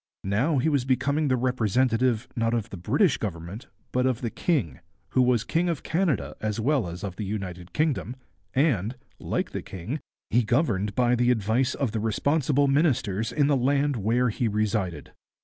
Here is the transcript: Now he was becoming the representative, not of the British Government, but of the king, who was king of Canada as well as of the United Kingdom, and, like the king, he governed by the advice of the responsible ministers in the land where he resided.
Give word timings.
Now 0.23 0.57
he 0.57 0.67
was 0.67 0.83
becoming 0.83 1.27
the 1.27 1.35
representative, 1.37 2.27
not 2.35 2.55
of 2.55 2.71
the 2.71 2.75
British 2.75 3.17
Government, 3.19 3.67
but 3.91 4.07
of 4.07 4.21
the 4.21 4.31
king, 4.31 4.79
who 5.09 5.21
was 5.21 5.43
king 5.43 5.69
of 5.69 5.83
Canada 5.83 6.35
as 6.41 6.59
well 6.59 6.87
as 6.87 7.03
of 7.03 7.17
the 7.17 7.23
United 7.23 7.71
Kingdom, 7.71 8.15
and, 8.55 8.95
like 9.19 9.51
the 9.51 9.61
king, 9.61 9.99
he 10.31 10.41
governed 10.41 10.95
by 10.95 11.13
the 11.13 11.29
advice 11.29 11.75
of 11.75 11.91
the 11.91 11.99
responsible 11.99 12.67
ministers 12.67 13.31
in 13.31 13.45
the 13.45 13.55
land 13.55 13.95
where 13.95 14.29
he 14.29 14.47
resided. 14.47 15.11